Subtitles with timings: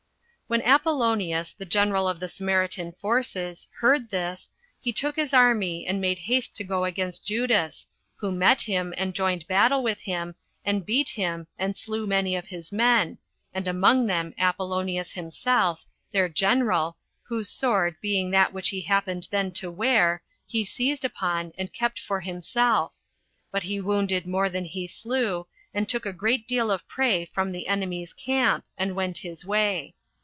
[0.51, 0.59] 1.
[0.59, 4.49] When Apollonius, the general of the Samaritan forces, heard this,
[4.81, 9.13] he took his army, and made haste to go against Judas, who met him, and
[9.15, 10.35] joined battle with him,
[10.65, 13.17] and beat him, and slew many of his men,
[13.53, 19.53] and among them Apollonius himself, their general, whose sword being that which he happened then
[19.53, 22.91] to wear, he seized upon, and kept for himself;
[23.53, 27.53] but he wounded more than he slew, and took a great deal of prey from
[27.53, 29.95] the enemy's camp, and went his way.